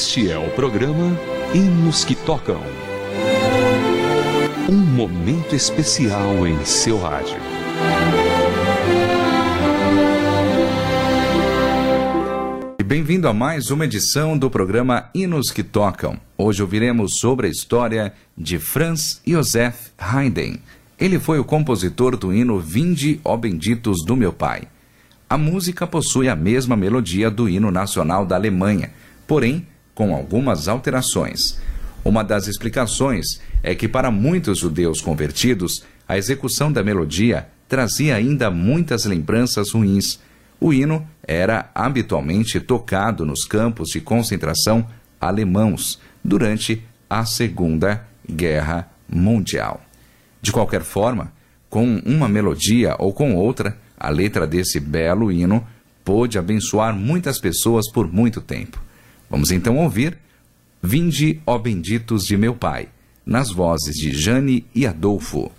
[0.00, 1.14] Este é o programa
[1.54, 2.62] Hinos que Tocam.
[4.66, 7.36] Um momento especial em seu rádio.
[12.82, 16.18] Bem-vindo a mais uma edição do programa Hinos que Tocam.
[16.38, 20.60] Hoje ouviremos sobre a história de Franz Josef Haydn.
[20.98, 24.62] Ele foi o compositor do hino Vinde, ó benditos do meu Pai.
[25.28, 28.94] A música possui a mesma melodia do hino nacional da Alemanha,
[29.26, 29.66] porém
[30.00, 31.58] com algumas alterações.
[32.02, 38.50] Uma das explicações é que para muitos judeus convertidos, a execução da melodia trazia ainda
[38.50, 40.18] muitas lembranças ruins.
[40.58, 44.86] O hino era habitualmente tocado nos campos de concentração
[45.20, 49.82] alemãos durante a Segunda Guerra Mundial.
[50.40, 51.30] De qualquer forma,
[51.68, 55.62] com uma melodia ou com outra, a letra desse belo hino
[56.02, 58.80] pôde abençoar muitas pessoas por muito tempo.
[59.30, 60.18] Vamos então ouvir
[60.82, 62.88] Vinde, ó benditos de meu Pai,
[63.24, 65.52] nas vozes de Jane e Adolfo.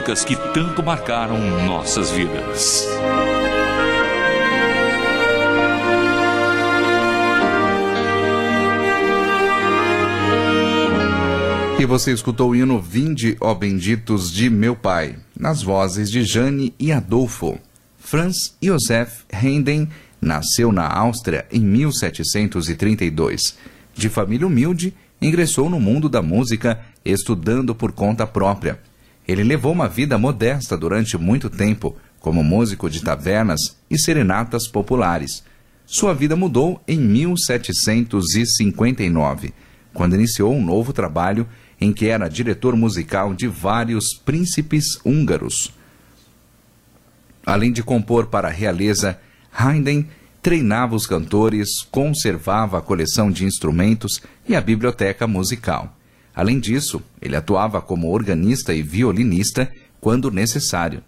[0.00, 2.86] Músicas que tanto marcaram nossas vidas.
[11.78, 16.74] E você escutou o hino Vinde, ó benditos de meu Pai, nas vozes de Jane
[16.78, 17.58] e Adolfo.
[17.98, 19.86] Franz Josef Haydn
[20.20, 23.58] nasceu na Áustria em 1732.
[23.94, 28.78] De família humilde, ingressou no mundo da música estudando por conta própria.
[29.30, 35.44] Ele levou uma vida modesta durante muito tempo, como músico de tavernas e serenatas populares.
[35.86, 39.54] Sua vida mudou em 1759,
[39.94, 41.46] quando iniciou um novo trabalho
[41.80, 45.72] em que era diretor musical de vários príncipes húngaros.
[47.46, 49.16] Além de compor para a realeza,
[49.52, 50.06] Haydn
[50.42, 55.99] treinava os cantores, conservava a coleção de instrumentos e a biblioteca musical.
[56.40, 59.70] Além disso, ele atuava como organista e violinista
[60.00, 61.02] quando necessário.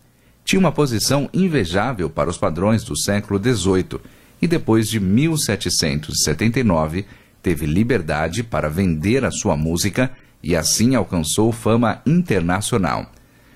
[0.44, 3.98] Tinha uma posição invejável para os padrões do século XVIII
[4.42, 7.06] e depois de 1779
[7.42, 10.12] teve liberdade para vender a sua música
[10.42, 13.10] e assim alcançou fama internacional.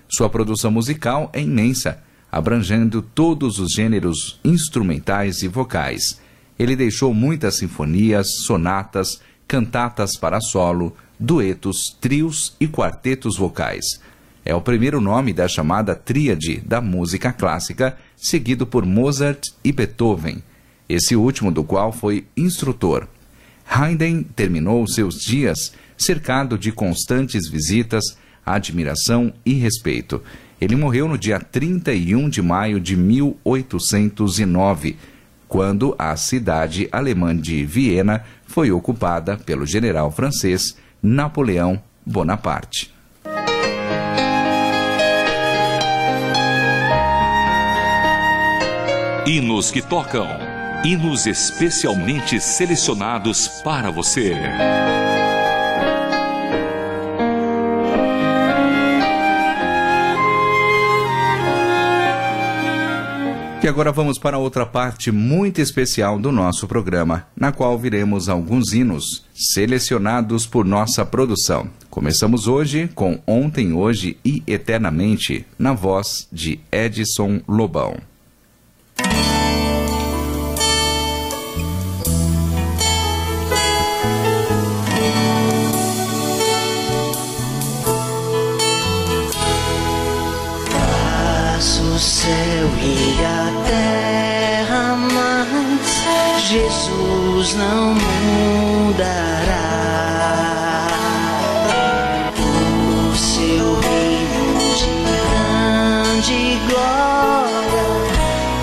[0.09, 2.03] Sua produção musical é imensa
[2.33, 6.23] abrangendo todos os gêneros instrumentais e vocais.
[6.59, 14.01] Ele deixou muitas sinfonias, sonatas, cantatas para solo, duetos, trios e quartetos vocais.
[14.45, 20.43] É o primeiro nome da chamada tríade da música clássica, seguido por Mozart e Beethoven,
[20.89, 23.09] esse último do qual foi instrutor.
[23.69, 30.23] Haydn terminou seus dias cercado de constantes visitas, admiração e respeito.
[30.61, 34.97] Ele morreu no dia 31 de maio de 1809,
[35.49, 40.77] quando a cidade alemã de Viena foi ocupada pelo general francês
[41.09, 42.93] Napoleão Bonaparte.
[49.25, 50.27] Hinos que tocam.
[50.85, 54.35] Hinos especialmente selecionados para você.
[63.67, 68.73] E agora vamos para outra parte muito especial do nosso programa, na qual viremos alguns
[68.73, 71.69] hinos selecionados por nossa produção.
[71.91, 77.97] Começamos hoje com Ontem, Hoje e Eternamente, na voz de Edson Lobão.
[97.47, 97.95] Jesus não
[98.85, 99.07] mudará.
[103.09, 107.87] O seu reino de grande glória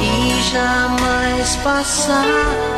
[0.02, 2.73] e jamais passará.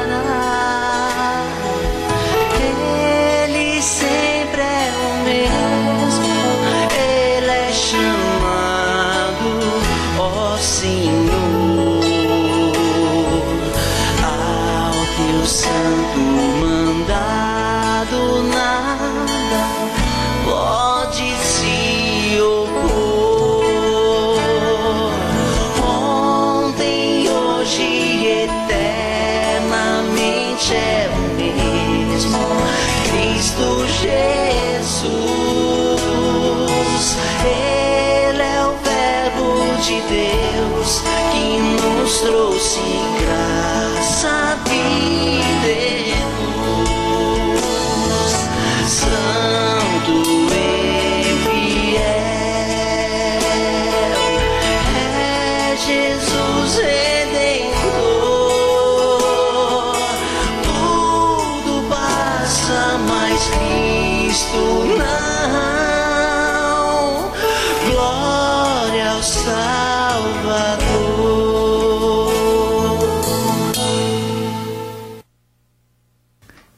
[42.75, 43.14] see.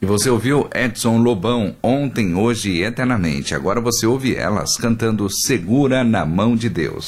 [0.08, 3.54] você ouviu Edson Lobão ontem, hoje e eternamente.
[3.54, 7.06] Agora você ouve elas cantando Segura na Mão de Deus.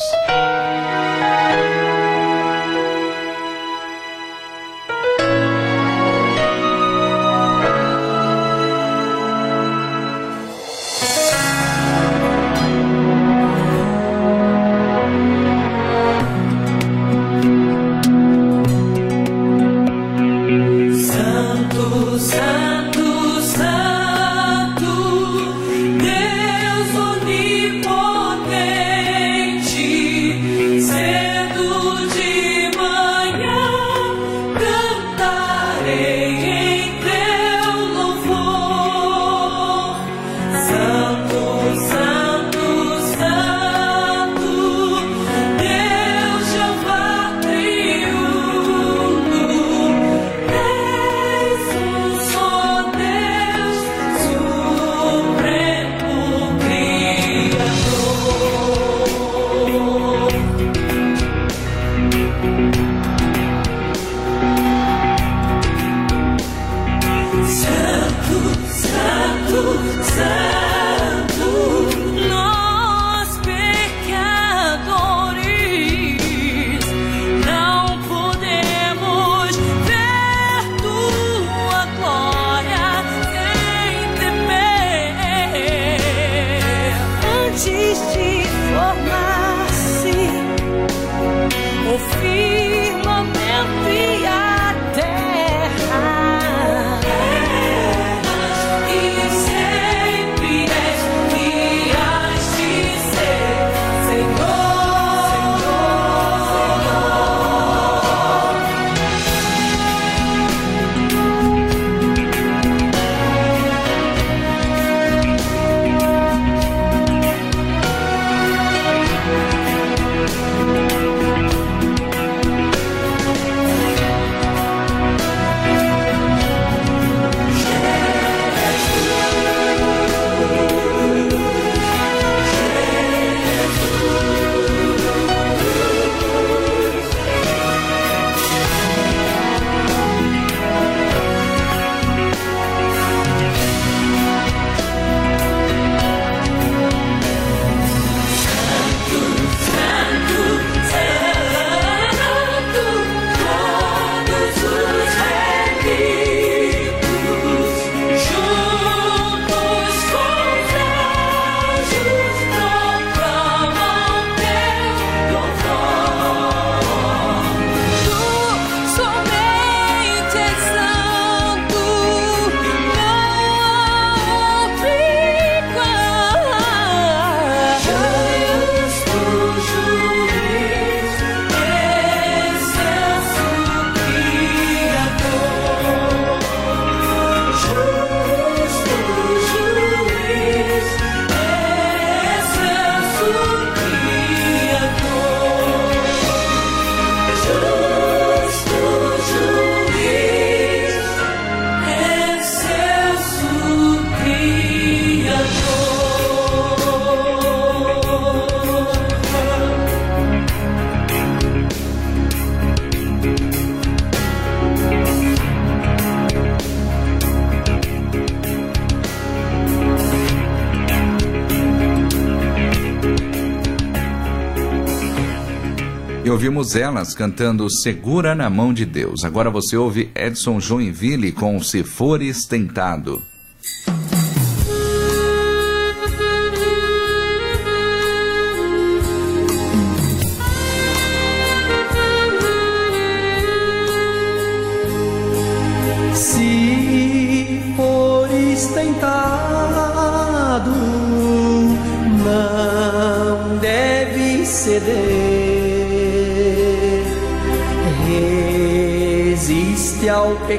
[226.23, 229.25] E ouvimos elas cantando Segura na Mão de Deus.
[229.25, 233.30] Agora você ouve Edson Joinville com Se Fores Tentado.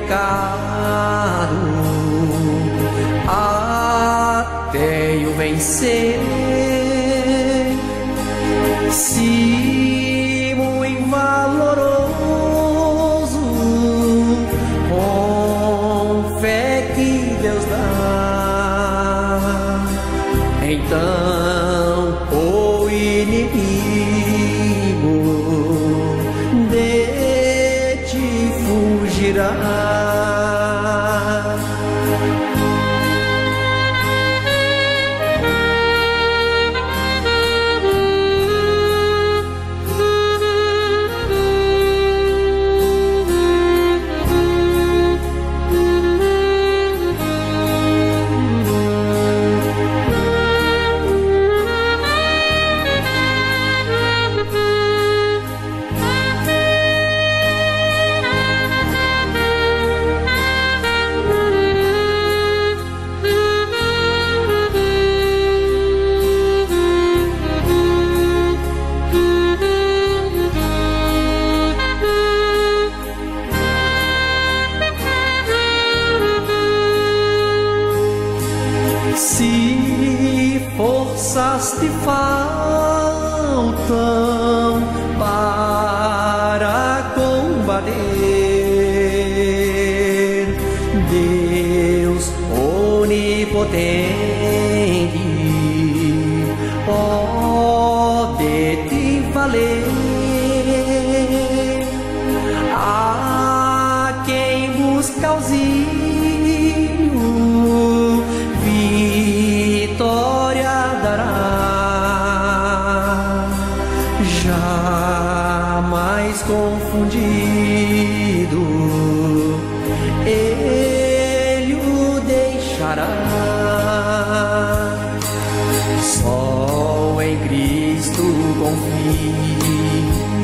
[0.01, 1.58] Pecado.
[4.67, 6.20] Até o vencer.
[8.91, 12.10] Se muito valoroso,
[14.89, 19.00] com fé que Deus dá,
[20.62, 21.31] então
[81.81, 82.30] justify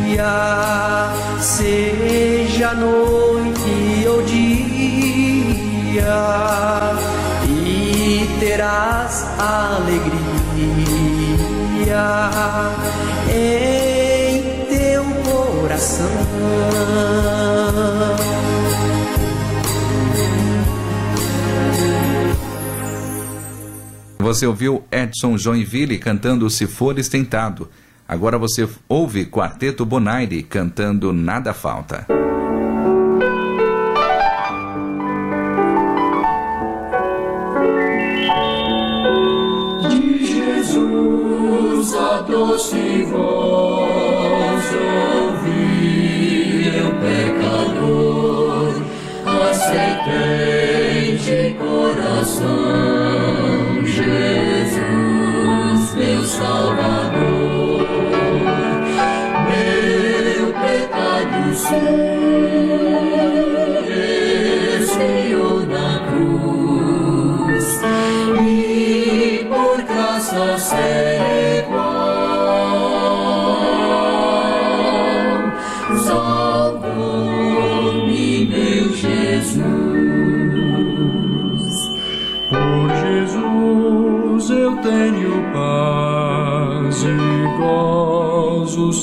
[0.07, 0.25] confia,
[1.39, 5.73] seja noite ou dia,
[7.47, 10.17] e terás alegria
[13.29, 16.27] em teu coração.
[24.19, 27.69] Você ouviu Edson Joinville cantando Se Fores Tentado.
[28.07, 32.07] Agora você ouve Quarteto Bonaire cantando Nada Falta.
[39.89, 43.36] De Jesus a doce voz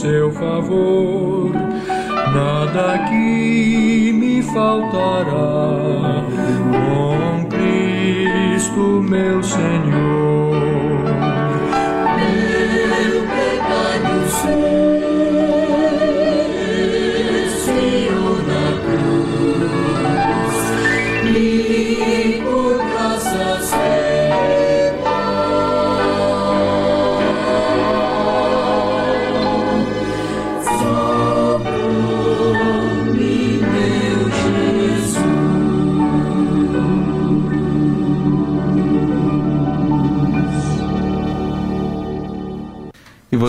[0.04, 1.50] seu favor,
[2.34, 6.22] nada que me faltará.
[6.84, 9.83] Com Cristo meu Senhor.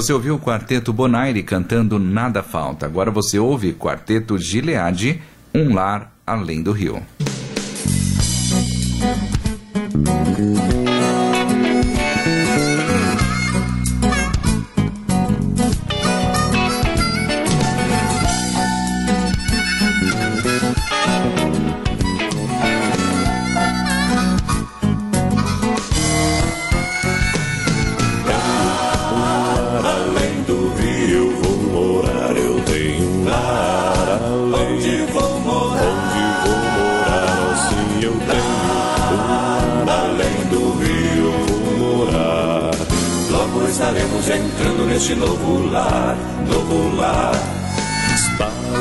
[0.05, 2.85] Você ouviu o Quarteto Bonaire cantando Nada Falta.
[2.85, 5.19] Agora você ouve Quarteto Gileade,
[5.51, 6.95] Um Lar Além do Rio.
[6.95, 7.14] além do rio.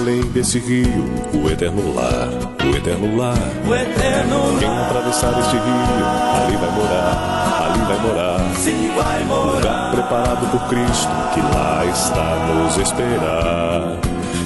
[0.04, 2.28] Além desse rio, o eterno lar,
[2.62, 3.38] o eterno lar.
[3.66, 6.04] O eterno Quem lar, atravessar este rio,
[6.36, 8.54] ali vai morar, ali vai morar.
[8.56, 9.90] sim vai Lugar morar.
[9.92, 13.98] preparado por Cristo, que lá está nos esperar.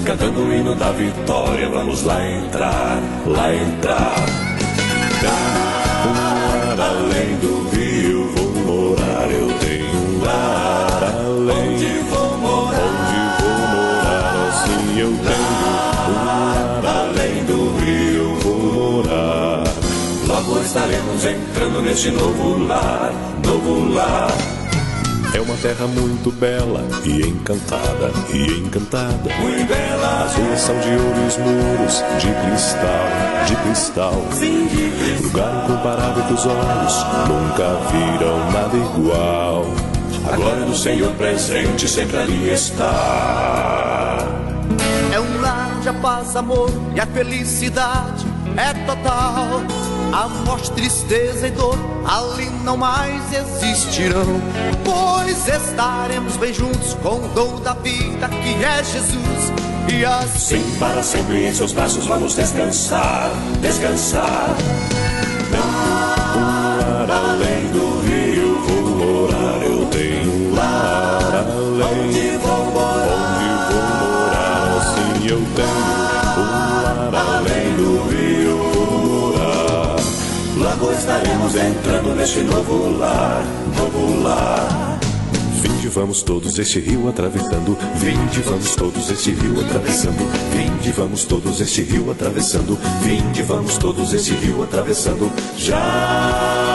[0.04, 4.14] Cantando o hino da vitória, vamos lá entrar, lá entrar.
[6.06, 7.57] Um lar além do
[20.68, 23.10] estaremos entrando neste novo lar,
[23.42, 24.28] novo lar.
[25.32, 29.34] É uma terra muito bela e encantada, e encantada.
[29.40, 33.08] Muito bela, As ruas são de ouro e os muros de cristal,
[33.46, 34.22] de cristal.
[34.32, 35.22] sim de Cristo.
[35.28, 39.66] Lugar incomparável que os olhos nunca viram nada igual.
[40.30, 44.18] A glória do Senhor presente sempre ali está.
[45.14, 49.62] É um lar onde a paz, amor e a felicidade é total.
[50.12, 54.40] A morte, tristeza e dor ali não mais existirão.
[54.84, 59.52] Pois estaremos bem juntos com o dom da vida que é Jesus.
[59.92, 64.56] E assim Sim, para sempre em seus braços vamos descansar, descansar.
[81.54, 83.44] Entrando neste novo lar,
[83.76, 84.98] novo lar.
[85.62, 87.76] Vinde, vamos todos este rio atravessando.
[88.00, 90.24] Vinde, vamos todos este rio atravessando.
[90.54, 92.78] Vinde, vamos todos este rio atravessando.
[93.04, 95.30] Vinde, vamos todos este rio atravessando.
[95.56, 96.67] Já.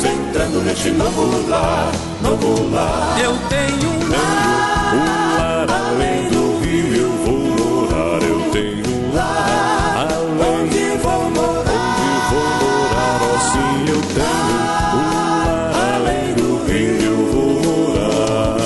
[0.00, 3.18] Estaremos entrando neste novo lar, novo lar.
[3.20, 8.22] eu tenho um Um lar além do rio, eu vou morar.
[8.22, 10.62] Eu tenho um lar além.
[10.62, 11.70] Onde vou morar?
[11.70, 14.56] Onde vou morar, assim eu tenho
[14.94, 15.02] um
[15.44, 18.56] lar além do rio, eu vou morar.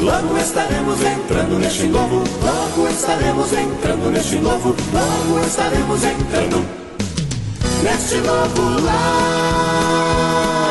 [0.00, 6.64] Logo estaremos entrando neste novo, logo estaremos entrando neste novo, logo estaremos entrando
[7.82, 10.65] neste novo lar.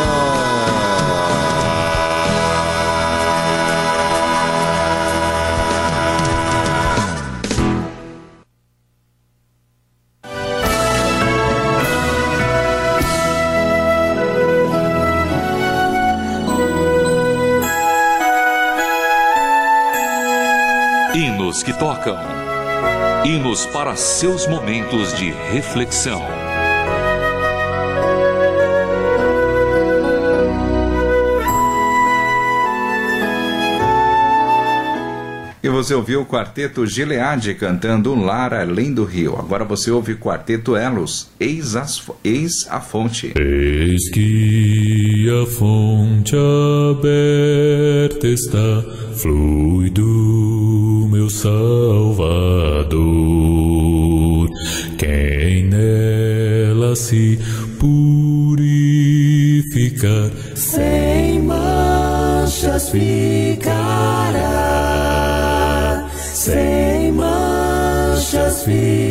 [22.05, 22.17] Tocam.
[23.25, 26.21] Hinos para seus momentos de reflexão.
[35.63, 39.35] E você ouviu o quarteto Gileade cantando Um Lar Além do Rio.
[39.35, 43.33] Agora você ouve o quarteto Elos, Eis, as, Eis a Fonte.
[43.35, 48.83] Eis que a fonte aberta está,
[49.15, 50.44] flui do
[51.25, 52.95] meu Salvador.
[54.97, 57.39] Quem nela se
[57.79, 58.71] purificar,
[60.55, 64.41] sem manchas ficará,
[66.13, 69.04] sem manchas ficará,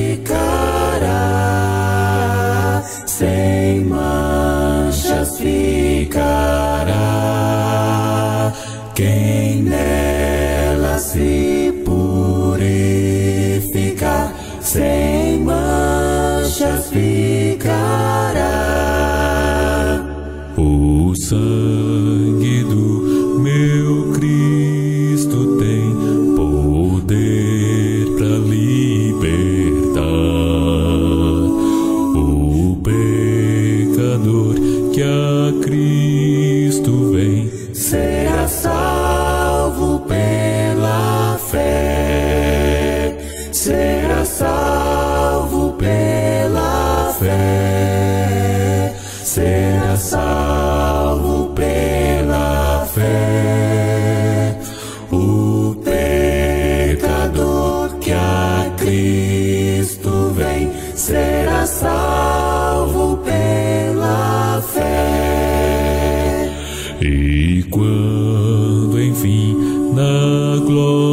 [67.00, 69.57] E quando enfim
[69.94, 71.04] na glória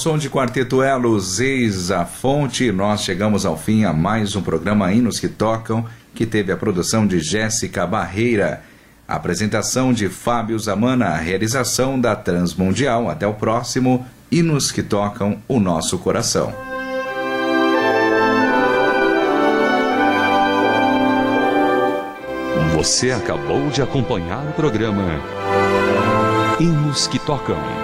[0.00, 4.90] som de Quarteto Elos, eis a fonte, nós chegamos ao fim a mais um programa
[4.90, 5.84] Hinos que Tocam,
[6.14, 8.62] que teve a produção de Jéssica Barreira,
[9.06, 13.10] a apresentação de Fábio Zamana, a realização da Transmundial.
[13.10, 16.50] Até o próximo Hinos que Tocam o Nosso Coração.
[22.74, 25.20] Você acabou de acompanhar o programa
[26.58, 27.79] Hinos que Tocam.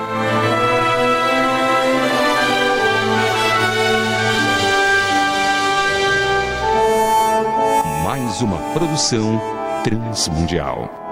[8.43, 9.41] Uma produção
[9.85, 11.06] transmundial.